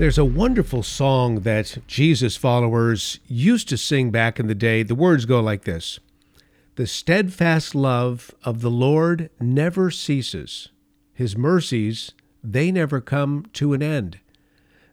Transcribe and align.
There's 0.00 0.16
a 0.16 0.24
wonderful 0.24 0.82
song 0.82 1.40
that 1.40 1.76
Jesus 1.86 2.34
followers 2.34 3.20
used 3.26 3.68
to 3.68 3.76
sing 3.76 4.10
back 4.10 4.40
in 4.40 4.46
the 4.46 4.54
day. 4.54 4.82
The 4.82 4.94
words 4.94 5.26
go 5.26 5.40
like 5.40 5.64
this 5.64 5.98
The 6.76 6.86
steadfast 6.86 7.74
love 7.74 8.34
of 8.42 8.62
the 8.62 8.70
Lord 8.70 9.28
never 9.38 9.90
ceases, 9.90 10.70
His 11.12 11.36
mercies, 11.36 12.12
they 12.42 12.72
never 12.72 13.02
come 13.02 13.44
to 13.52 13.74
an 13.74 13.82
end. 13.82 14.20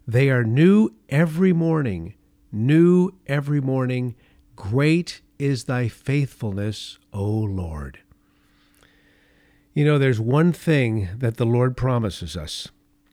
They 0.05 0.30
are 0.30 0.43
new 0.43 0.89
every 1.08 1.54
morning, 1.54 2.16
new 2.52 3.14
every 3.28 3.62
morning. 3.62 4.14
Great 4.58 5.21
is 5.39 5.64
thy 5.64 5.88
faithfulness, 5.88 7.00
O 7.14 7.24
Lord. 7.24 8.00
You 9.74 9.86
know, 9.86 9.98
there's 9.98 10.20
one 10.20 10.52
thing 10.52 11.08
that 11.16 11.38
the 11.38 11.46
Lord 11.46 11.78
promises 11.78 12.36
us, 12.36 12.68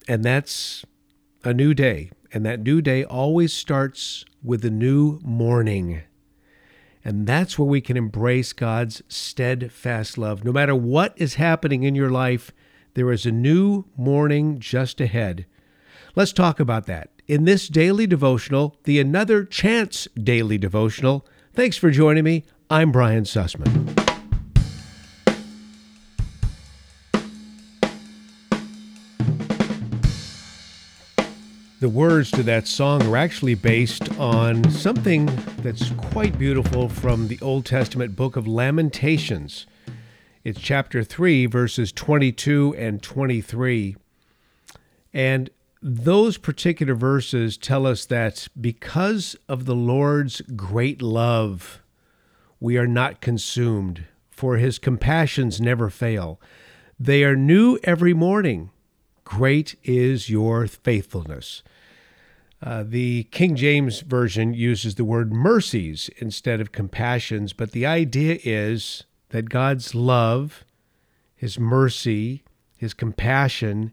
and 0.08 0.24
that's 0.24 0.84
a 1.44 1.54
new 1.54 1.74
day. 1.74 2.10
And 2.32 2.44
that 2.44 2.60
new 2.60 2.82
day 2.82 3.04
always 3.04 3.52
starts 3.52 4.24
with 4.42 4.64
a 4.64 4.70
new 4.70 5.20
morning. 5.22 6.02
And 7.04 7.26
that's 7.26 7.58
where 7.58 7.68
we 7.68 7.80
can 7.80 7.96
embrace 7.96 8.52
God's 8.52 9.02
steadfast 9.08 10.18
love. 10.18 10.42
No 10.42 10.52
matter 10.52 10.74
what 10.74 11.12
is 11.16 11.34
happening 11.34 11.82
in 11.84 11.94
your 11.94 12.10
life, 12.10 12.50
there 12.94 13.12
is 13.12 13.26
a 13.26 13.30
new 13.30 13.84
morning 13.96 14.58
just 14.58 15.00
ahead. 15.00 15.46
Let's 16.16 16.32
talk 16.32 16.58
about 16.58 16.86
that 16.86 17.10
in 17.26 17.44
this 17.44 17.68
daily 17.68 18.06
devotional, 18.06 18.76
the 18.84 19.00
Another 19.00 19.44
Chance 19.44 20.08
Daily 20.20 20.58
Devotional. 20.58 21.26
Thanks 21.52 21.76
for 21.76 21.90
joining 21.90 22.24
me. 22.24 22.44
I'm 22.70 22.90
Brian 22.90 23.24
Sussman. 23.24 24.03
The 31.84 31.90
words 31.90 32.30
to 32.30 32.42
that 32.44 32.66
song 32.66 33.02
are 33.02 33.16
actually 33.18 33.56
based 33.56 34.10
on 34.18 34.70
something 34.70 35.26
that's 35.58 35.90
quite 35.90 36.38
beautiful 36.38 36.88
from 36.88 37.28
the 37.28 37.38
Old 37.42 37.66
Testament 37.66 38.16
book 38.16 38.36
of 38.36 38.48
Lamentations. 38.48 39.66
It's 40.44 40.58
chapter 40.58 41.04
3, 41.04 41.44
verses 41.44 41.92
22 41.92 42.74
and 42.78 43.02
23. 43.02 43.96
And 45.12 45.50
those 45.82 46.38
particular 46.38 46.94
verses 46.94 47.58
tell 47.58 47.86
us 47.86 48.06
that 48.06 48.48
because 48.58 49.36
of 49.46 49.66
the 49.66 49.76
Lord's 49.76 50.40
great 50.56 51.02
love, 51.02 51.82
we 52.60 52.78
are 52.78 52.86
not 52.86 53.20
consumed, 53.20 54.06
for 54.30 54.56
his 54.56 54.78
compassions 54.78 55.60
never 55.60 55.90
fail. 55.90 56.40
They 56.98 57.24
are 57.24 57.36
new 57.36 57.78
every 57.84 58.14
morning. 58.14 58.70
Great 59.24 59.74
is 59.84 60.28
your 60.28 60.66
faithfulness. 60.66 61.62
Uh, 62.62 62.82
the 62.86 63.24
King 63.24 63.56
James 63.56 64.00
Version 64.00 64.54
uses 64.54 64.94
the 64.94 65.04
word 65.04 65.32
mercies 65.32 66.08
instead 66.18 66.60
of 66.60 66.72
compassions, 66.72 67.52
but 67.52 67.72
the 67.72 67.84
idea 67.84 68.38
is 68.42 69.04
that 69.30 69.50
God's 69.50 69.94
love, 69.94 70.64
His 71.36 71.58
mercy, 71.58 72.42
His 72.76 72.94
compassion, 72.94 73.92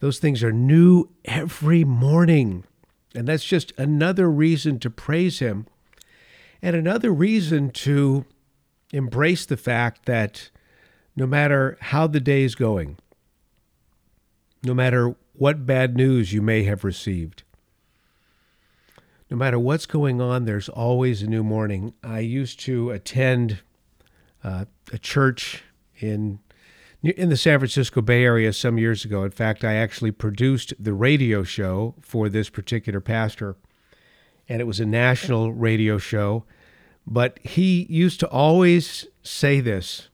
those 0.00 0.18
things 0.18 0.42
are 0.42 0.52
new 0.52 1.08
every 1.24 1.84
morning. 1.84 2.64
And 3.14 3.28
that's 3.28 3.44
just 3.44 3.72
another 3.78 4.30
reason 4.30 4.78
to 4.80 4.90
praise 4.90 5.38
Him 5.38 5.66
and 6.60 6.76
another 6.76 7.12
reason 7.12 7.70
to 7.70 8.24
embrace 8.92 9.46
the 9.46 9.56
fact 9.56 10.06
that 10.06 10.50
no 11.16 11.26
matter 11.26 11.76
how 11.80 12.06
the 12.06 12.20
day 12.20 12.42
is 12.42 12.54
going, 12.54 12.98
no 14.62 14.74
matter 14.74 15.14
what 15.32 15.66
bad 15.66 15.96
news 15.96 16.32
you 16.32 16.42
may 16.42 16.64
have 16.64 16.84
received, 16.84 17.42
no 19.30 19.36
matter 19.36 19.58
what's 19.58 19.86
going 19.86 20.20
on, 20.20 20.44
there's 20.44 20.68
always 20.68 21.22
a 21.22 21.26
new 21.26 21.42
morning. 21.42 21.94
I 22.02 22.20
used 22.20 22.60
to 22.60 22.90
attend 22.90 23.60
uh, 24.44 24.66
a 24.92 24.98
church 24.98 25.64
in 25.98 26.38
in 27.02 27.30
the 27.30 27.36
San 27.36 27.58
Francisco 27.58 28.00
Bay 28.00 28.22
Area 28.24 28.52
some 28.52 28.78
years 28.78 29.04
ago. 29.04 29.24
In 29.24 29.32
fact, 29.32 29.64
I 29.64 29.74
actually 29.74 30.12
produced 30.12 30.72
the 30.78 30.92
radio 30.92 31.42
show 31.42 31.94
for 32.00 32.28
this 32.28 32.48
particular 32.48 33.00
pastor, 33.00 33.56
and 34.48 34.60
it 34.60 34.66
was 34.66 34.78
a 34.78 34.86
national 34.86 35.52
radio 35.52 35.98
show. 35.98 36.44
But 37.06 37.40
he 37.40 37.86
used 37.88 38.20
to 38.20 38.28
always 38.28 39.08
say 39.22 39.60
this 39.60 40.08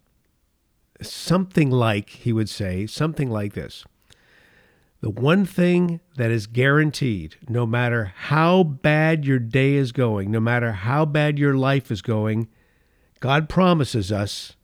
something 1.03 1.71
like, 1.71 2.09
he 2.11 2.33
would 2.33 2.49
say, 2.49 2.87
something 2.87 3.31
like 3.31 3.55
this 3.55 3.85
the 5.01 5.11
one 5.11 5.45
thing 5.45 6.01
that 6.17 6.31
is 6.31 6.47
guaranteed, 6.47 7.37
no 7.49 7.65
matter 7.67 8.13
how 8.17 8.65
bad 8.65 9.25
your 9.25 9.39
day 9.39 9.75
is 9.75 9.93
going, 9.93 10.31
no 10.31 10.41
matter 10.41 10.73
how 10.73 11.05
bad 11.05 11.39
your 11.39 11.55
life 11.55 11.91
is 11.91 12.03
going, 12.03 12.49
God 13.21 13.49
promises 13.49 14.11
us 14.11 14.57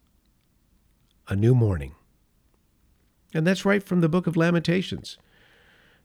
a 1.29 1.37
new 1.37 1.55
morning. 1.55 1.95
And 3.33 3.47
that's 3.47 3.65
right 3.65 3.83
from 3.83 4.01
the 4.01 4.09
book 4.09 4.27
of 4.27 4.37
Lamentations, 4.37 5.19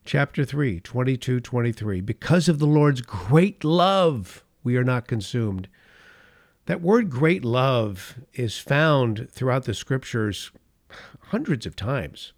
chapter 0.06 0.46
3, 0.46 0.80
22 0.80 1.40
23. 1.40 2.02
Because 2.02 2.48
of 2.48 2.60
the 2.60 2.68
Lord's 2.68 3.02
great 3.02 3.64
love, 3.64 4.44
we 4.64 4.78
are 4.78 4.84
not 4.84 5.08
consumed. 5.08 5.68
That 6.68 6.82
word 6.82 7.10
great 7.10 7.44
love 7.44 8.20
is 8.34 8.60
found 8.60 9.28
throughout 9.32 9.66
the 9.66 9.74
scriptures 9.74 10.52
hundreds 11.30 11.66
of 11.66 11.76
times. 11.76 12.34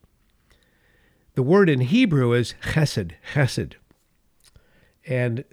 The 1.33 1.43
word 1.43 1.69
in 1.69 1.81
Hebrew 1.81 2.33
is 2.33 2.55
chesed, 2.61 3.13
chesed. 3.33 3.73
And 5.07 5.45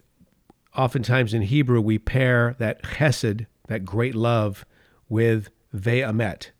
oftentimes 0.77 1.33
in 1.33 1.43
Hebrew, 1.43 1.81
we 1.81 1.99
pair 1.99 2.56
that 2.59 2.83
chesed, 2.83 3.47
that 3.69 3.84
great 3.84 4.15
love, 4.15 4.65
with 5.09 5.49
ve'emet, 5.75 6.50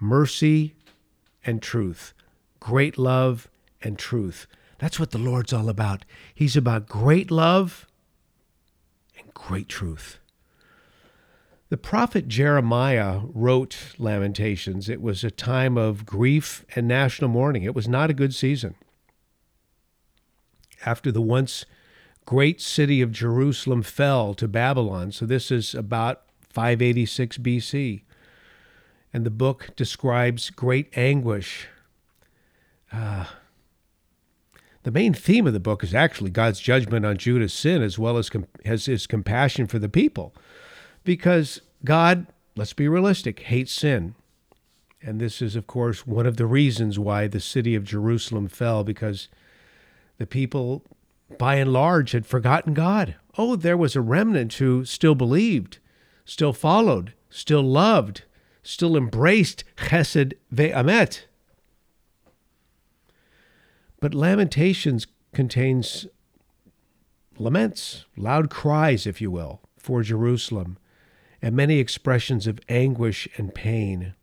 mercy 0.00 0.74
and 1.44 1.62
truth, 1.62 2.12
great 2.58 2.98
love 2.98 3.48
and 3.82 3.98
truth. 3.98 4.46
That's 4.78 4.98
what 4.98 5.10
the 5.10 5.18
Lord's 5.18 5.52
all 5.52 5.68
about. 5.68 6.04
He's 6.34 6.56
about 6.56 6.88
great 6.88 7.30
love 7.30 7.86
and 9.18 9.32
great 9.32 9.68
truth. 9.68 10.18
The 11.68 11.76
prophet 11.76 12.28
Jeremiah 12.28 13.22
wrote 13.24 13.76
Lamentations. 13.98 14.88
It 14.88 15.02
was 15.02 15.24
a 15.24 15.32
time 15.32 15.76
of 15.76 16.06
grief 16.06 16.64
and 16.76 16.86
national 16.86 17.28
mourning. 17.28 17.64
It 17.64 17.74
was 17.74 17.88
not 17.88 18.08
a 18.08 18.14
good 18.14 18.32
season. 18.32 18.76
After 20.84 21.10
the 21.10 21.20
once 21.20 21.64
great 22.24 22.60
city 22.60 23.02
of 23.02 23.10
Jerusalem 23.10 23.82
fell 23.82 24.32
to 24.34 24.46
Babylon, 24.46 25.10
so 25.10 25.26
this 25.26 25.50
is 25.50 25.74
about 25.74 26.22
586 26.50 27.38
BC, 27.38 28.02
and 29.12 29.26
the 29.26 29.30
book 29.30 29.70
describes 29.74 30.50
great 30.50 30.96
anguish. 30.96 31.66
Uh, 32.92 33.24
the 34.84 34.92
main 34.92 35.14
theme 35.14 35.48
of 35.48 35.52
the 35.52 35.58
book 35.58 35.82
is 35.82 35.94
actually 35.94 36.30
God's 36.30 36.60
judgment 36.60 37.04
on 37.04 37.16
Judah's 37.16 37.52
sin 37.52 37.82
as 37.82 37.98
well 37.98 38.18
as, 38.18 38.30
com- 38.30 38.46
as 38.64 38.86
his 38.86 39.08
compassion 39.08 39.66
for 39.66 39.80
the 39.80 39.88
people 39.88 40.32
because 41.06 41.62
God, 41.84 42.26
let's 42.56 42.74
be 42.74 42.88
realistic, 42.88 43.40
hates 43.40 43.72
sin. 43.72 44.14
And 45.00 45.20
this 45.20 45.40
is, 45.40 45.56
of 45.56 45.66
course, 45.66 46.06
one 46.06 46.26
of 46.26 46.36
the 46.36 46.46
reasons 46.46 46.98
why 46.98 47.28
the 47.28 47.40
city 47.40 47.74
of 47.74 47.84
Jerusalem 47.84 48.48
fell, 48.48 48.84
because 48.84 49.28
the 50.18 50.26
people, 50.26 50.82
by 51.38 51.54
and 51.54 51.72
large, 51.72 52.10
had 52.10 52.26
forgotten 52.26 52.74
God. 52.74 53.14
Oh, 53.38 53.56
there 53.56 53.76
was 53.76 53.94
a 53.94 54.00
remnant 54.00 54.54
who 54.54 54.84
still 54.84 55.14
believed, 55.14 55.78
still 56.24 56.52
followed, 56.52 57.14
still 57.30 57.62
loved, 57.62 58.24
still 58.62 58.96
embraced 58.96 59.62
chesed 59.76 60.32
ve'emet. 60.52 61.22
But 64.00 64.14
Lamentations 64.14 65.06
contains 65.32 66.06
laments, 67.38 68.06
loud 68.16 68.50
cries, 68.50 69.06
if 69.06 69.20
you 69.20 69.30
will, 69.30 69.60
for 69.78 70.02
Jerusalem 70.02 70.78
and 71.42 71.54
many 71.54 71.78
expressions 71.78 72.46
of 72.46 72.60
anguish 72.68 73.28
and 73.36 73.54
pain. 73.54 74.14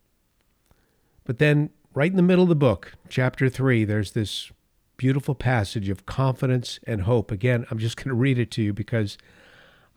But 1.24 1.39
then, 1.39 1.69
right 1.94 2.12
in 2.12 2.18
the 2.18 2.24
middle 2.24 2.44
of 2.44 2.50
the 2.50 2.56
book, 2.56 2.94
chapter 3.10 3.50
3, 3.50 3.86
there's 3.86 4.12
this 4.12 4.51
beautiful 4.98 5.36
passage 5.36 5.89
of 5.89 6.06
confidence 6.06 6.80
and 6.86 7.01
hope. 7.01 7.31
Again, 7.31 7.65
I'm 7.69 7.80
just 7.80 7.98
going 7.98 8.10
to 8.10 8.13
read 8.13 8.39
it 8.39 8.51
to 8.51 8.62
you 8.62 8.74
because 8.74 9.18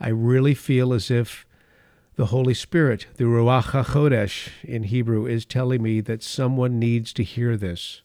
I 0.00 0.08
really 0.08 0.54
feel 0.54 0.92
as 0.92 1.10
if 1.10 1.46
the 2.16 2.26
Holy 2.26 2.54
Spirit, 2.54 3.06
the 3.16 3.24
Ruach 3.24 3.70
HaKodesh 3.70 4.48
in 4.62 4.84
Hebrew, 4.84 5.26
is 5.26 5.44
telling 5.44 5.82
me 5.82 6.00
that 6.00 6.22
someone 6.22 6.78
needs 6.78 7.12
to 7.12 7.22
hear 7.22 7.56
this. 7.56 8.00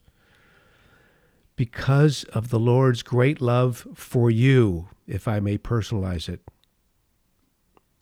Because 1.56 2.24
of 2.26 2.50
the 2.50 2.60
Lord's 2.60 3.04
great 3.04 3.40
love 3.40 3.88
for 3.94 4.30
you, 4.30 4.90
if 5.08 5.28
I 5.28 5.40
may 5.40 5.58
personalize 5.58 6.28
it, 6.28 6.42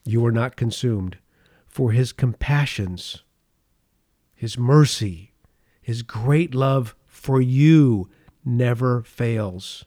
you 0.04 0.24
are 0.24 0.32
not 0.32 0.56
consumed, 0.56 1.18
for 1.68 1.92
his 1.92 2.12
compassions, 2.12 3.22
his 4.34 4.58
mercy, 4.58 5.32
his 5.80 6.02
great 6.02 6.54
love 6.54 6.94
for 7.06 7.40
you 7.40 8.08
never 8.44 9.02
fails. 9.02 9.84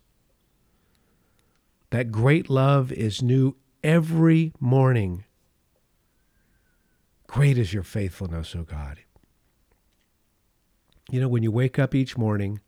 That 1.89 2.11
great 2.11 2.49
love 2.49 2.91
is 2.91 3.21
new 3.21 3.55
every 3.83 4.53
morning. 4.59 5.25
Great 7.27 7.57
is 7.57 7.73
your 7.73 7.83
faithfulness, 7.83 8.55
O 8.55 8.63
God. 8.63 8.99
You 11.09 11.19
know, 11.19 11.27
when 11.27 11.43
you 11.43 11.51
wake 11.51 11.77
up 11.77 11.93
each 11.93 12.17
morning, 12.17 12.61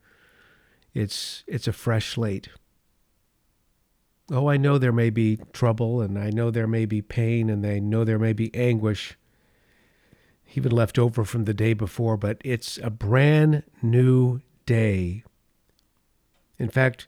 it's 0.93 1.43
it's 1.47 1.67
a 1.67 1.73
fresh 1.73 2.13
slate. 2.13 2.49
Oh, 4.31 4.47
I 4.49 4.57
know 4.57 4.77
there 4.77 4.91
may 4.91 5.09
be 5.09 5.39
trouble 5.53 6.01
and 6.01 6.17
I 6.17 6.31
know 6.31 6.49
there 6.49 6.67
may 6.67 6.85
be 6.85 7.01
pain 7.01 7.49
and 7.49 7.65
I 7.65 7.79
know 7.79 8.03
there 8.03 8.19
may 8.19 8.33
be 8.33 8.53
anguish 8.55 9.17
even 10.55 10.71
left 10.71 10.97
over 10.97 11.25
from 11.25 11.43
the 11.45 11.53
day 11.53 11.73
before, 11.73 12.17
but 12.17 12.37
it's 12.43 12.77
a 12.81 12.89
brand 12.89 13.63
new 13.81 14.41
day. 14.65 15.23
In 16.57 16.69
fact, 16.69 17.07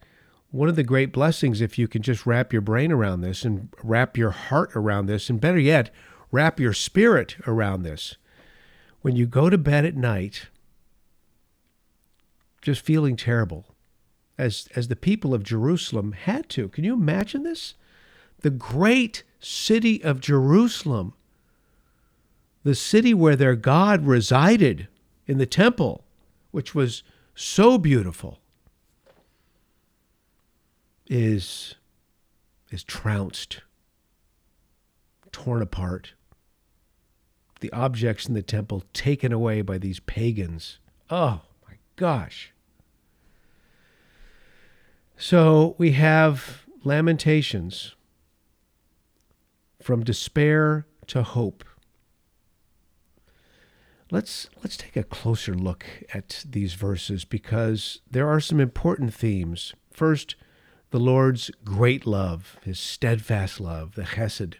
one 0.51 0.69
of 0.69 0.75
the 0.75 0.83
great 0.83 1.13
blessings, 1.13 1.61
if 1.61 1.77
you 1.77 1.87
can 1.87 2.01
just 2.01 2.25
wrap 2.25 2.51
your 2.51 2.61
brain 2.61 2.91
around 2.91 3.21
this 3.21 3.43
and 3.43 3.69
wrap 3.83 4.17
your 4.17 4.31
heart 4.31 4.71
around 4.75 5.05
this, 5.05 5.29
and 5.29 5.39
better 5.39 5.59
yet, 5.59 5.89
wrap 6.31 6.59
your 6.59 6.73
spirit 6.73 7.37
around 7.47 7.83
this. 7.83 8.15
When 9.01 9.15
you 9.15 9.25
go 9.25 9.49
to 9.49 9.57
bed 9.57 9.85
at 9.85 9.95
night, 9.95 10.47
just 12.61 12.81
feeling 12.81 13.15
terrible, 13.15 13.65
as, 14.37 14.67
as 14.75 14.87
the 14.87 14.95
people 14.95 15.33
of 15.33 15.43
Jerusalem 15.43 16.11
had 16.11 16.49
to. 16.49 16.67
Can 16.69 16.83
you 16.83 16.93
imagine 16.93 17.43
this? 17.43 17.73
The 18.41 18.49
great 18.49 19.23
city 19.39 20.03
of 20.03 20.21
Jerusalem, 20.21 21.13
the 22.63 22.75
city 22.75 23.13
where 23.13 23.35
their 23.35 23.55
God 23.55 24.05
resided 24.05 24.87
in 25.25 25.37
the 25.37 25.45
temple, 25.45 26.03
which 26.51 26.75
was 26.75 27.03
so 27.33 27.77
beautiful, 27.77 28.39
is, 31.07 31.75
is 32.69 32.83
trounced, 32.83 33.61
torn 35.31 35.61
apart. 35.61 36.13
The 37.59 37.71
objects 37.71 38.27
in 38.27 38.35
the 38.35 38.43
temple 38.43 38.83
taken 38.93 39.31
away 39.31 39.61
by 39.61 39.79
these 39.79 39.99
pagans. 39.99 40.77
Oh 41.09 41.41
my 41.67 41.77
gosh. 41.95 42.53
So 45.17 45.75
we 45.79 45.93
have 45.93 46.67
Lamentations 46.83 47.95
from 49.81 50.03
despair 50.03 50.85
to 51.07 51.23
hope. 51.23 51.65
Let's 54.11 54.47
let's 54.63 54.77
take 54.77 54.95
a 54.95 55.03
closer 55.03 55.55
look 55.55 55.85
at 56.13 56.45
these 56.47 56.75
verses 56.75 57.25
because 57.25 57.99
there 58.09 58.29
are 58.29 58.39
some 58.39 58.59
important 58.59 59.11
themes. 59.11 59.73
First, 59.91 60.35
the 60.91 60.99
Lord's 60.99 61.49
great 61.65 62.05
love, 62.05 62.57
his 62.63 62.79
steadfast 62.79 63.59
love, 63.59 63.95
the 63.95 64.03
chesed. 64.03 64.53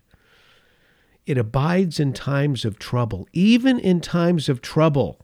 It 1.28 1.38
abides 1.38 2.00
in 2.00 2.14
times 2.14 2.66
of 2.66 2.80
trouble, 2.80 3.28
even 3.32 3.80
in 3.80 4.02
times 4.02 4.50
of 4.50 4.62
trouble, 4.62 5.20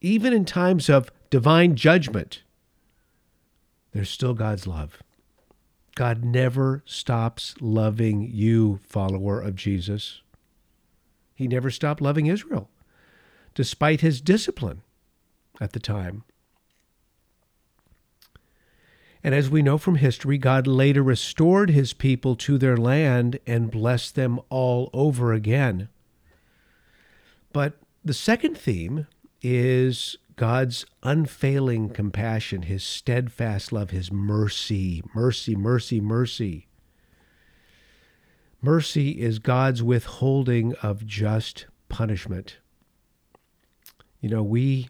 even 0.00 0.32
in 0.32 0.44
times 0.44 0.88
of 0.88 1.10
divine 1.28 1.74
judgment 1.74 2.43
there's 3.94 4.10
still 4.10 4.34
God's 4.34 4.66
love. 4.66 5.02
God 5.94 6.24
never 6.24 6.82
stops 6.84 7.54
loving 7.60 8.28
you, 8.30 8.80
follower 8.82 9.40
of 9.40 9.54
Jesus. 9.54 10.20
He 11.36 11.46
never 11.46 11.70
stopped 11.70 12.02
loving 12.02 12.26
Israel, 12.26 12.68
despite 13.54 14.00
his 14.00 14.20
discipline 14.20 14.82
at 15.60 15.72
the 15.72 15.78
time. 15.78 16.24
And 19.22 19.34
as 19.34 19.48
we 19.48 19.62
know 19.62 19.78
from 19.78 19.94
history, 19.94 20.38
God 20.38 20.66
later 20.66 21.02
restored 21.02 21.70
his 21.70 21.92
people 21.92 22.34
to 22.36 22.58
their 22.58 22.76
land 22.76 23.38
and 23.46 23.70
blessed 23.70 24.16
them 24.16 24.40
all 24.50 24.90
over 24.92 25.32
again. 25.32 25.88
But 27.52 27.74
the 28.04 28.12
second 28.12 28.58
theme 28.58 29.06
is 29.44 30.16
God's 30.36 30.84
unfailing 31.02 31.90
compassion, 31.90 32.62
his 32.62 32.82
steadfast 32.82 33.70
love, 33.72 33.90
his 33.90 34.10
mercy, 34.10 35.02
mercy, 35.14 35.54
mercy, 35.54 36.00
mercy. 36.00 36.66
Mercy 38.60 39.10
is 39.10 39.38
God's 39.38 39.82
withholding 39.82 40.74
of 40.76 41.06
just 41.06 41.66
punishment. 41.88 42.58
You 44.20 44.30
know, 44.30 44.42
we 44.42 44.88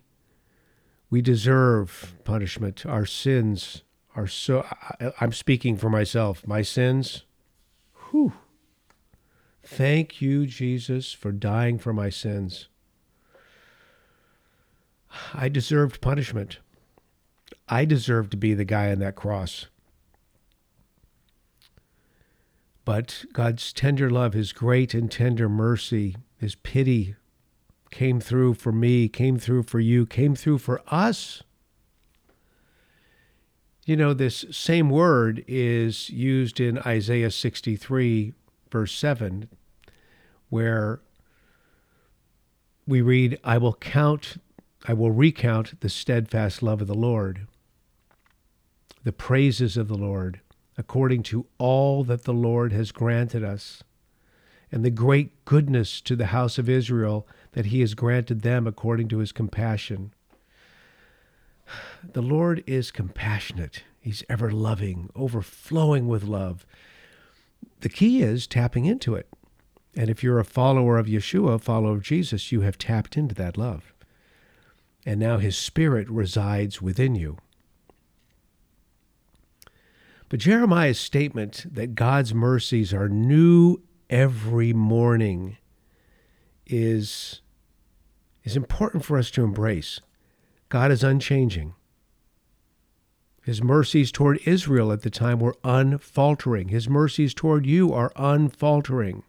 we 1.11 1.21
deserve 1.21 2.15
punishment. 2.25 2.87
Our 2.87 3.05
sins 3.05 3.83
are 4.15 4.29
so 4.29 4.65
I, 5.01 5.13
I'm 5.21 5.33
speaking 5.33 5.77
for 5.77 5.91
myself. 5.91 6.47
My 6.47 6.63
sins, 6.63 7.25
whew. 8.11 8.33
Thank 9.63 10.23
you, 10.23 10.47
Jesus, 10.47 11.13
for 11.13 11.33
dying 11.33 11.79
for 11.79 11.93
my 11.93 12.11
sins. 12.11 12.69
I 15.33 15.49
deserved 15.49 16.01
punishment. 16.01 16.59
I 17.69 17.85
deserved 17.85 18.31
to 18.33 18.37
be 18.37 18.55
the 18.55 18.65
guy 18.65 18.91
on 18.91 18.99
that 18.99 19.17
cross. 19.17 19.67
But 22.85 23.25
God's 23.33 23.73
tender 23.73 24.11
love, 24.11 24.35
His 24.35 24.53
great 24.53 24.93
and 24.93 25.11
tender 25.11 25.49
mercy, 25.49 26.17
His 26.37 26.55
pity 26.55 27.17
came 27.91 28.21
through 28.21 28.55
for 28.55 28.73
me, 28.73 29.09
came 29.09 29.39
through 29.39 29.63
for 29.63 29.81
you, 29.81 30.05
came 30.05 30.35
through 30.35 30.59
for 30.59 30.83
us. 30.89 31.43
You 33.87 33.97
know, 33.97 34.15
this 34.15 34.45
same 34.51 34.91
word 34.91 35.45
is 35.47 36.11
used 36.11 36.59
in 36.59 36.79
Isaiah 36.79 37.31
63, 37.31 38.33
verse 38.71 38.93
7, 38.93 39.49
where 40.49 41.01
we 42.87 43.01
read, 43.01 43.39
I 43.45 43.59
will 43.59 43.75
count 43.75 44.39
I 44.87 44.93
will 44.93 45.11
recount 45.11 45.81
the 45.81 45.89
steadfast 45.89 46.63
love 46.63 46.83
of 46.83 46.89
the 46.89 46.95
Lord, 46.95 47.47
the 49.03 49.13
praises 49.13 49.79
of 49.79 49.89
the 49.89 49.97
Lord, 49.97 50.41
according 50.77 51.23
to 51.25 51.47
all 51.57 52.05
that 52.05 52.25
the 52.25 52.35
Lord 52.35 52.73
has 52.73 52.93
granted 52.93 53.43
us, 53.43 53.83
and 54.71 54.85
the 54.85 54.91
great 54.91 55.47
goodness 55.47 56.03
to 56.03 56.15
the 56.17 56.27
house 56.27 56.59
of 56.59 56.69
Israel 56.69 57.27
that 57.53 57.67
he 57.67 57.81
has 57.81 57.95
granted 57.95 58.43
them 58.43 58.67
according 58.67 59.09
to 59.09 59.19
his 59.19 59.33
compassion. 59.33 60.13
The 62.13 62.23
Lord 62.23 62.63
is 62.67 62.91
compassionate. 62.91 63.85
He's 64.01 64.23
ever 64.29 64.51
loving, 64.51 65.09
overflowing 65.17 66.09
with 66.09 66.25
love. 66.25 66.67
The 67.81 67.89
key 67.89 68.23
is 68.23 68.47
tapping 68.47 68.85
into 68.85 69.15
it. 69.15 69.29
And 69.97 70.11
if 70.11 70.23
you're 70.23 70.41
a 70.41 70.45
follower 70.45 70.99
of 70.99 71.07
Yeshua, 71.07 71.59
follower 71.59 71.95
of 71.95 72.03
Jesus, 72.03 72.53
you 72.53 72.61
have 72.63 72.77
tapped 72.77 73.17
into 73.17 73.35
that 73.37 73.57
love 73.57 73.94
and 75.07 75.21
now 75.21 75.39
his 75.39 75.57
spirit 75.57 76.09
resides 76.09 76.81
within 76.81 77.15
you. 77.15 77.37
But 80.29 80.41
Jeremiah's 80.41 80.99
statement 80.99 81.67
that 81.75 81.95
God's 81.95 82.35
mercies 82.35 82.93
are 82.95 83.09
new 83.09 83.83
every 84.09 84.73
morning 84.73 85.59
is, 86.67 87.41
is 88.43 88.57
important 88.57 89.05
for 89.05 89.19
us 89.19 89.31
to 89.33 89.45
embrace. 89.45 90.01
God 90.69 90.91
is 90.91 91.05
unchanging. 91.05 91.75
His 93.45 93.63
mercies 93.63 94.11
toward 94.11 94.41
Israel 94.47 94.91
at 94.91 95.03
the 95.03 95.11
time 95.11 95.39
were 95.39 95.57
unfaltering. 95.63 96.69
His 96.69 96.89
mercies 96.89 97.35
toward 97.35 97.67
you 97.67 97.93
are 97.93 98.11
unfaltering. 98.17 99.23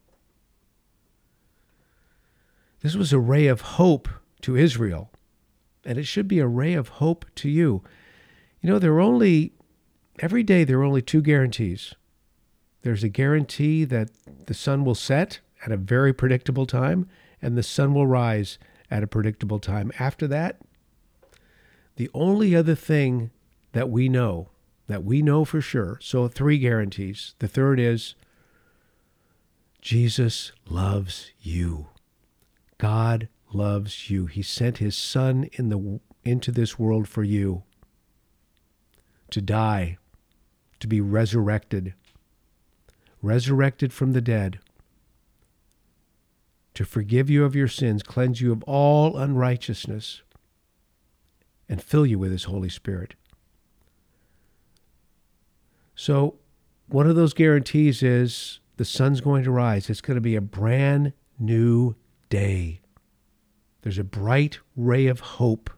This 2.81 2.95
was 2.95 3.11
a 3.11 3.19
ray 3.19 3.47
of 3.47 3.61
hope 3.61 4.07
to 4.41 4.55
Israel 4.55 5.11
and 5.85 5.97
it 5.97 6.05
should 6.05 6.27
be 6.27 6.39
a 6.39 6.47
ray 6.47 6.73
of 6.73 6.87
hope 6.87 7.25
to 7.35 7.49
you. 7.49 7.83
You 8.61 8.69
know, 8.69 8.79
there 8.79 8.93
are 8.93 9.01
only, 9.01 9.53
every 10.19 10.43
day, 10.43 10.63
there 10.63 10.79
are 10.79 10.83
only 10.83 11.01
two 11.01 11.21
guarantees. 11.21 11.93
There's 12.81 13.03
a 13.03 13.09
guarantee 13.09 13.83
that 13.85 14.09
the 14.45 14.53
sun 14.53 14.85
will 14.85 14.95
set 14.95 15.39
at 15.65 15.71
a 15.71 15.77
very 15.77 16.13
predictable 16.13 16.65
time, 16.65 17.07
and 17.41 17.57
the 17.57 17.63
sun 17.63 17.93
will 17.93 18.07
rise 18.07 18.57
at 18.91 19.03
a 19.03 19.07
predictable 19.07 19.59
time. 19.59 19.91
After 19.99 20.27
that, 20.27 20.61
the 21.95 22.09
only 22.13 22.55
other 22.55 22.75
thing 22.75 23.31
that 23.71 23.89
we 23.89 24.09
know, 24.09 24.49
that 24.87 25.03
we 25.03 25.21
know 25.21 25.45
for 25.45 25.61
sure, 25.61 25.97
so 26.01 26.27
three 26.27 26.57
guarantees. 26.57 27.35
The 27.39 27.47
third 27.47 27.79
is 27.79 28.15
Jesus 29.81 30.51
loves 30.67 31.31
you. 31.41 31.87
God 32.77 33.29
loves 33.55 34.09
you. 34.09 34.25
He 34.25 34.41
sent 34.41 34.77
his 34.77 34.95
son 34.95 35.49
in 35.53 35.69
the 35.69 35.99
into 36.23 36.51
this 36.51 36.79
world 36.79 37.07
for 37.07 37.23
you 37.23 37.63
to 39.29 39.41
die, 39.41 39.97
to 40.79 40.87
be 40.87 41.01
resurrected, 41.01 41.93
resurrected 43.21 43.93
from 43.93 44.13
the 44.13 44.21
dead, 44.21 44.59
to 46.73 46.83
forgive 46.83 47.29
you 47.29 47.45
of 47.45 47.55
your 47.55 47.67
sins, 47.67 48.03
cleanse 48.03 48.41
you 48.41 48.51
of 48.51 48.63
all 48.63 49.17
unrighteousness, 49.17 50.21
and 51.69 51.81
fill 51.81 52.05
you 52.05 52.19
with 52.19 52.31
his 52.31 52.45
Holy 52.45 52.69
Spirit. 52.69 53.15
So, 55.95 56.35
one 56.87 57.07
of 57.07 57.15
those 57.15 57.33
guarantees 57.33 58.03
is 58.03 58.59
the 58.77 58.85
sun's 58.85 59.21
going 59.21 59.43
to 59.43 59.51
rise. 59.51 59.89
It's 59.89 60.01
going 60.01 60.15
to 60.15 60.21
be 60.21 60.35
a 60.35 60.41
brand 60.41 61.13
new 61.39 61.95
day. 62.29 62.81
There's 63.85 63.99
a 63.99 64.03
bright 64.03 64.57
ray 64.75 65.05
of 65.05 65.19
hope. 65.19 65.69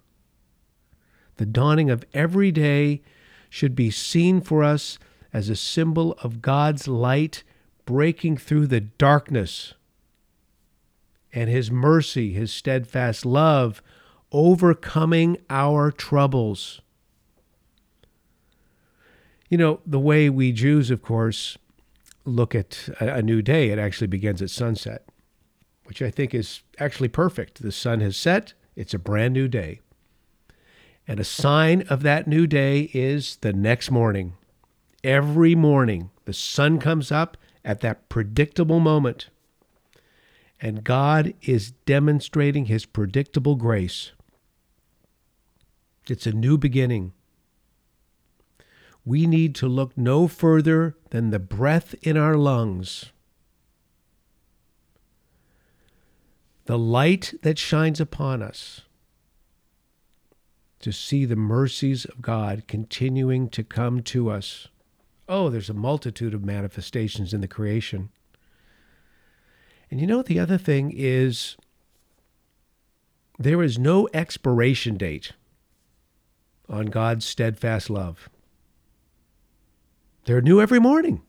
The 1.35 1.45
dawning 1.45 1.89
of 1.89 2.05
every 2.13 2.53
day 2.53 3.01
should 3.49 3.75
be 3.75 3.91
seen 3.91 4.39
for 4.39 4.63
us 4.63 4.97
as 5.33 5.49
a 5.49 5.57
symbol 5.57 6.13
of 6.23 6.41
God's 6.41 6.87
light 6.87 7.43
breaking 7.83 8.37
through 8.37 8.67
the 8.67 8.79
darkness 8.79 9.73
and 11.33 11.49
His 11.49 11.69
mercy, 11.69 12.31
His 12.31 12.53
steadfast 12.53 13.25
love, 13.25 13.81
overcoming 14.31 15.35
our 15.49 15.91
troubles. 15.91 16.79
You 19.49 19.57
know, 19.57 19.81
the 19.85 19.99
way 19.99 20.29
we 20.29 20.53
Jews, 20.53 20.89
of 20.91 21.01
course, 21.01 21.57
look 22.23 22.55
at 22.55 22.87
a, 23.01 23.21
new 23.21 23.41
day, 23.41 23.67
it 23.67 23.77
actually 23.77 24.07
begins 24.07 24.41
at 24.41 24.49
sunset, 24.49 25.06
which 25.87 26.01
I 26.01 26.11
think 26.11 26.33
is 26.33 26.61
actually 26.79 27.07
perfect. 27.07 27.61
The 27.61 27.71
sun 27.71 28.01
has 28.01 28.17
set, 28.17 28.53
it's 28.75 28.93
a 28.93 28.99
brand 28.99 29.33
new 29.33 29.47
day. 29.47 29.79
And 31.07 31.19
a 31.19 31.23
sign 31.23 31.83
of 31.89 32.03
that 32.03 32.27
new 32.27 32.45
day 32.45 32.89
is 32.93 33.37
the 33.37 33.53
next 33.53 33.89
morning. 33.89 34.33
Every 35.01 35.55
morning, 35.55 36.11
the 36.25 36.33
sun 36.33 36.79
comes 36.79 37.09
up 37.09 37.37
at 37.63 37.79
that 37.79 38.09
predictable 38.09 38.81
moment. 38.81 39.29
And 40.59 40.83
God 40.83 41.33
is 41.41 41.71
demonstrating 41.71 42.65
his 42.65 42.85
predictable 42.85 43.55
grace. 43.55 44.11
It's 46.09 46.27
a 46.27 46.33
new 46.33 46.57
beginning. 46.57 47.13
We 49.05 49.25
need 49.25 49.55
to 49.55 49.69
look 49.69 49.97
no 49.97 50.27
further 50.27 50.97
than 51.11 51.29
the 51.29 51.39
breath 51.39 51.95
in 52.01 52.17
our 52.17 52.35
lungs. 52.35 53.13
The 56.67 56.77
light 56.77 57.33
that 57.43 57.57
shines 57.57 58.01
upon 58.01 58.43
us 58.43 58.81
to 60.79 60.91
see 60.91 61.23
the 61.23 61.37
mercies 61.37 62.03
of 62.03 62.21
God 62.21 62.65
continuing 62.67 63.49
to 63.51 63.63
come 63.63 64.03
to 64.03 64.29
us. 64.29 64.67
Oh, 65.29 65.49
there's 65.49 65.69
a 65.69 65.73
multitude 65.73 66.33
of 66.33 66.43
manifestations 66.43 67.33
in 67.33 67.39
the 67.39 67.47
creation. 67.47 68.09
And 69.89 70.01
you 70.01 70.07
know, 70.07 70.21
the 70.21 70.39
other 70.39 70.57
thing 70.57 70.91
is 70.93 71.55
there 73.39 73.63
is 73.63 73.79
no 73.79 74.09
expiration 74.13 74.97
date 74.97 75.31
on 76.67 76.87
God's 76.87 77.25
steadfast 77.25 77.89
love. 77.89 78.29
They're 80.25 80.41
new 80.41 80.59
every 80.59 80.81
morning. 80.81 81.21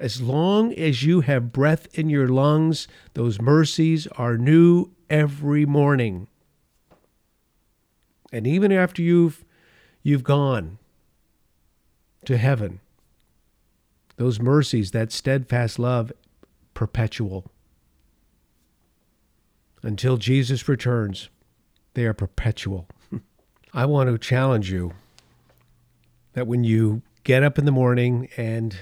As 0.00 0.20
long 0.20 0.72
as 0.74 1.02
you 1.02 1.22
have 1.22 1.52
breath 1.52 1.88
in 1.98 2.08
your 2.08 2.28
lungs, 2.28 2.86
those 3.14 3.40
mercies 3.40 4.06
are 4.08 4.38
new 4.38 4.92
every 5.10 5.66
morning. 5.66 6.28
And 8.32 8.46
even 8.46 8.70
after 8.70 9.02
you've 9.02 9.44
you've 10.02 10.22
gone 10.22 10.78
to 12.24 12.36
heaven, 12.36 12.80
those 14.16 14.38
mercies, 14.38 14.92
that 14.92 15.10
steadfast 15.10 15.78
love, 15.78 16.12
perpetual. 16.74 17.50
Until 19.82 20.16
Jesus 20.16 20.68
returns, 20.68 21.28
they 21.94 22.04
are 22.04 22.14
perpetual. 22.14 22.86
I 23.72 23.86
want 23.86 24.10
to 24.10 24.18
challenge 24.18 24.70
you 24.70 24.92
that 26.34 26.46
when 26.46 26.62
you 26.62 27.02
get 27.24 27.42
up 27.42 27.58
in 27.58 27.64
the 27.64 27.72
morning 27.72 28.28
and 28.36 28.76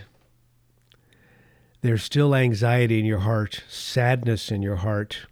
there's 1.82 2.02
still 2.02 2.34
anxiety 2.34 2.98
in 2.98 3.04
your 3.04 3.20
heart, 3.20 3.62
sadness 3.68 4.50
in 4.50 4.62
your 4.62 4.76
heart, 4.76 5.26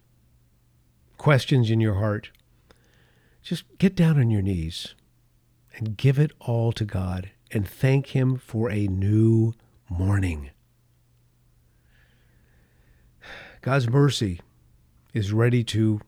questions 1.19 1.71
in 1.71 1.81
your 1.81 1.95
heart, 1.95 2.31
just 3.43 3.65
get 3.79 3.95
down 3.95 4.19
on 4.19 4.31
your 4.31 4.43
knees 4.43 4.95
and 5.77 5.97
give 5.97 6.19
it 6.19 6.33
all 6.41 6.73
to 6.73 6.85
God 6.85 7.31
and 7.51 7.67
thank 7.69 8.09
Him 8.09 8.37
for 8.37 8.71
a 8.71 8.87
new 8.87 9.55
morning. 9.89 10.51
God's 13.61 13.89
mercy 13.89 14.41
is 15.13 15.33
ready 15.33 15.65
to 15.65 16.01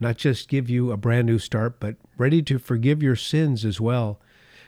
not 0.00 0.16
just 0.16 0.48
give 0.48 0.68
you 0.68 0.92
a 0.92 0.96
brand 0.96 1.26
new 1.26 1.38
start, 1.38 1.80
but 1.80 1.96
ready 2.16 2.42
to 2.42 2.58
forgive 2.58 3.02
your 3.02 3.16
sins 3.16 3.64
as 3.64 3.80
well, 3.80 4.20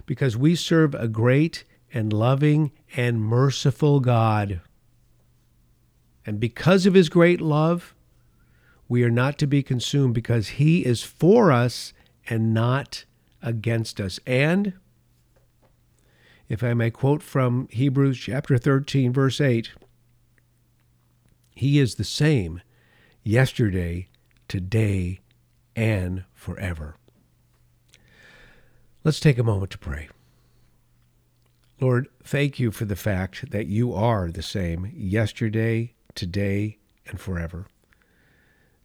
because 0.06 0.36
we 0.36 0.54
serve 0.54 0.94
a 0.94 1.08
great 1.08 1.64
and 1.92 2.12
loving 2.12 2.72
and 2.96 3.20
merciful 3.20 4.00
God. 4.00 4.60
And 6.26 6.38
because 6.38 6.86
of 6.86 6.94
his 6.94 7.08
great 7.08 7.40
love, 7.40 7.94
we 8.88 9.02
are 9.04 9.10
not 9.10 9.38
to 9.38 9.46
be 9.46 9.62
consumed 9.62 10.14
because 10.14 10.48
he 10.48 10.84
is 10.84 11.02
for 11.02 11.52
us 11.52 11.92
and 12.28 12.52
not 12.52 13.04
against 13.42 14.00
us. 14.00 14.20
And 14.26 14.74
if 16.48 16.64
I 16.64 16.74
may 16.74 16.90
quote 16.90 17.22
from 17.22 17.68
Hebrews 17.70 18.18
chapter 18.18 18.58
13, 18.58 19.12
verse 19.12 19.40
8, 19.40 19.70
he 21.54 21.78
is 21.78 21.94
the 21.94 22.04
same 22.04 22.62
yesterday, 23.22 24.08
today, 24.48 25.20
and 25.76 26.24
forever. 26.34 26.96
Let's 29.04 29.20
take 29.20 29.38
a 29.38 29.44
moment 29.44 29.70
to 29.72 29.78
pray. 29.78 30.08
Lord, 31.80 32.08
thank 32.22 32.58
you 32.58 32.70
for 32.70 32.84
the 32.84 32.96
fact 32.96 33.50
that 33.50 33.66
you 33.66 33.94
are 33.94 34.30
the 34.30 34.42
same 34.42 34.90
yesterday, 34.94 35.94
today, 36.20 36.76
and 37.06 37.18
forever. 37.18 37.66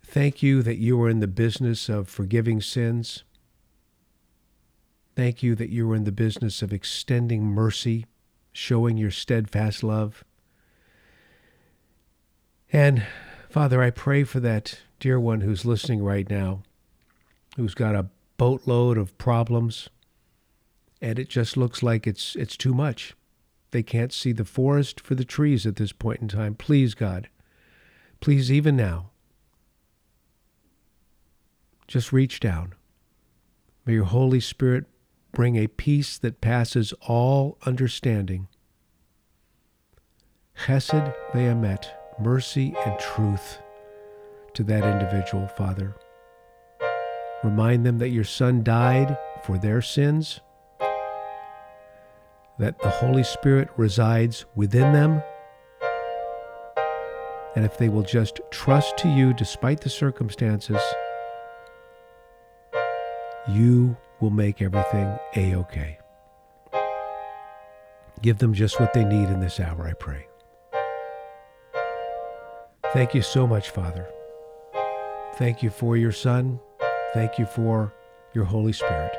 Thank 0.01 0.41
you 0.41 0.63
that 0.63 0.77
you 0.77 1.01
are 1.01 1.09
in 1.09 1.19
the 1.19 1.27
business 1.27 1.89
of 1.89 2.07
forgiving 2.07 2.61
sins. 2.61 3.25
Thank 5.17 5.43
you 5.43 5.53
that 5.55 5.69
you 5.69 5.91
are 5.91 5.95
in 5.95 6.05
the 6.05 6.13
business 6.13 6.61
of 6.61 6.71
extending 6.71 7.43
mercy, 7.43 8.05
showing 8.53 8.95
your 8.95 9.11
steadfast 9.11 9.83
love. 9.83 10.23
And 12.71 13.05
Father, 13.49 13.83
I 13.83 13.89
pray 13.89 14.23
for 14.23 14.39
that 14.39 14.79
dear 15.01 15.19
one 15.19 15.41
who's 15.41 15.65
listening 15.65 16.01
right 16.01 16.29
now, 16.29 16.63
who's 17.57 17.73
got 17.73 17.95
a 17.95 18.07
boatload 18.37 18.97
of 18.97 19.17
problems, 19.17 19.89
and 21.01 21.19
it 21.19 21.27
just 21.27 21.57
looks 21.57 21.83
like 21.83 22.07
it's 22.07 22.37
it's 22.37 22.55
too 22.55 22.73
much. 22.73 23.13
They 23.75 23.83
can't 23.83 24.13
see 24.13 24.31
the 24.31 24.45
forest 24.45 25.01
for 25.01 25.15
the 25.15 25.25
trees 25.25 25.65
at 25.65 25.75
this 25.75 25.91
point 25.91 26.21
in 26.21 26.29
time. 26.29 26.55
Please, 26.55 26.93
God, 26.93 27.27
please, 28.21 28.49
even 28.49 28.77
now, 28.77 29.09
just 31.85 32.13
reach 32.13 32.39
down. 32.39 32.73
May 33.85 33.95
your 33.95 34.05
Holy 34.05 34.39
Spirit 34.39 34.85
bring 35.33 35.57
a 35.57 35.67
peace 35.67 36.17
that 36.19 36.39
passes 36.39 36.93
all 37.05 37.57
understanding. 37.65 38.47
Chesed 40.57 41.13
ve'emet, 41.33 41.85
mercy 42.17 42.73
and 42.85 42.97
truth 42.97 43.59
to 44.53 44.63
that 44.63 44.85
individual, 44.85 45.49
Father. 45.49 45.97
Remind 47.43 47.85
them 47.85 47.97
that 47.97 48.11
your 48.11 48.23
Son 48.23 48.63
died 48.63 49.17
for 49.43 49.57
their 49.57 49.81
sins, 49.81 50.39
that 52.57 52.79
the 52.79 52.89
Holy 52.89 53.23
Spirit 53.23 53.69
resides 53.77 54.45
within 54.55 54.93
them, 54.93 55.21
and 57.55 57.65
if 57.65 57.77
they 57.77 57.89
will 57.89 58.03
just 58.03 58.39
trust 58.51 58.97
to 58.97 59.09
you 59.09 59.33
despite 59.33 59.81
the 59.81 59.89
circumstances, 59.89 60.81
you 63.47 63.95
will 64.19 64.29
make 64.29 64.61
everything 64.61 65.17
a 65.35 65.55
okay. 65.55 65.97
Give 68.21 68.37
them 68.37 68.53
just 68.53 68.79
what 68.79 68.93
they 68.93 69.03
need 69.03 69.29
in 69.29 69.39
this 69.39 69.59
hour, 69.59 69.87
I 69.87 69.93
pray. 69.93 70.27
Thank 72.93 73.13
you 73.13 73.21
so 73.21 73.45
much, 73.45 73.69
Father. 73.71 74.07
Thank 75.35 75.61
you 75.61 75.69
for 75.69 75.97
your 75.97 76.13
Son. 76.13 76.59
Thank 77.13 77.37
you 77.37 77.45
for 77.45 77.93
your 78.33 78.45
Holy 78.45 78.71
Spirit. 78.71 79.15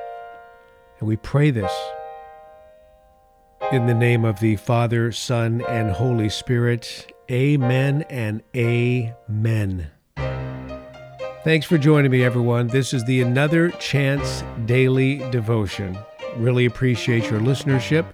And 0.98 1.08
we 1.08 1.16
pray 1.16 1.50
this 1.50 1.72
in 3.72 3.86
the 3.86 3.94
name 3.94 4.24
of 4.24 4.38
the 4.38 4.56
Father, 4.56 5.10
Son, 5.10 5.62
and 5.68 5.90
Holy 5.90 6.28
Spirit. 6.28 7.12
Amen 7.30 8.04
and 8.08 8.42
amen. 8.54 9.90
Thanks 11.42 11.66
for 11.66 11.76
joining 11.76 12.10
me, 12.10 12.22
everyone. 12.22 12.68
This 12.68 12.94
is 12.94 13.04
the 13.04 13.22
Another 13.22 13.70
Chance 13.70 14.44
Daily 14.66 15.18
Devotion. 15.30 15.98
Really 16.36 16.66
appreciate 16.66 17.30
your 17.30 17.40
listenership. 17.40 18.06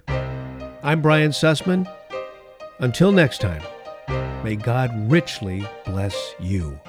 I'm 0.81 1.01
Brian 1.01 1.31
Sussman. 1.31 1.91
Until 2.79 3.11
next 3.11 3.39
time, 3.39 3.61
may 4.43 4.55
God 4.55 4.91
richly 5.11 5.67
bless 5.85 6.33
you. 6.39 6.79